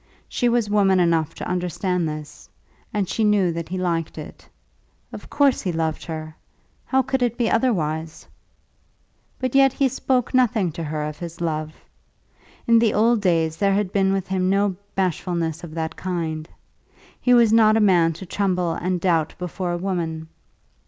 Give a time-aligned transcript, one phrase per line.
[0.27, 2.49] She was woman enough to understand this,
[2.91, 4.49] and she knew that he liked it.
[5.13, 6.35] Of course he loved her.
[6.85, 8.27] How could it be otherwise?
[9.37, 11.73] But yet he spoke nothing to her of his love.
[12.65, 16.49] In the old days there had been with him no bashfulness of that kind.
[17.21, 20.29] He was not a man to tremble and doubt before a woman.